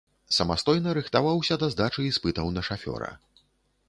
Самастойна 0.35 0.93
рыхтаваўся 0.97 1.57
да 1.63 1.69
здачы 1.73 2.01
іспытаў 2.07 2.49
на 2.57 2.61
шафёра. 2.71 3.11